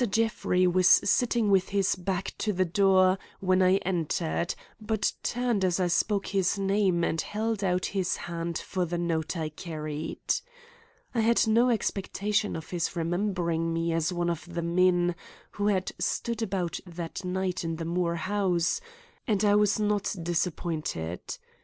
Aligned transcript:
Jeffrey 0.09 0.65
was 0.65 0.87
sitting 0.87 1.51
with 1.51 1.69
his 1.69 1.95
back 1.95 2.33
to 2.39 2.51
the 2.51 2.65
door 2.65 3.19
when 3.39 3.61
I 3.61 3.75
entered, 3.85 4.55
but 4.81 5.13
turned 5.21 5.63
as 5.63 5.79
I 5.79 5.85
spoke 5.89 6.25
his 6.25 6.57
name 6.57 7.03
and 7.03 7.21
held 7.21 7.63
out 7.63 7.85
his 7.85 8.15
hand 8.15 8.57
for 8.57 8.83
the 8.83 8.97
note 8.97 9.37
I 9.37 9.49
carried. 9.49 10.19
I 11.13 11.19
had 11.19 11.45
no 11.45 11.69
expectation 11.69 12.55
of 12.55 12.71
his 12.71 12.95
remembering 12.95 13.71
me 13.71 13.93
as 13.93 14.11
one 14.11 14.31
of 14.31 14.51
the 14.51 14.63
men 14.63 15.13
who 15.51 15.67
had 15.67 15.91
stood 15.99 16.41
about 16.41 16.79
that 16.87 17.23
night 17.23 17.63
in 17.63 17.75
the 17.75 17.85
Moore 17.85 18.15
house, 18.15 18.81
and 19.27 19.45
I 19.45 19.53
was 19.53 19.79
not 19.79 20.15
disappointed. 20.23 21.37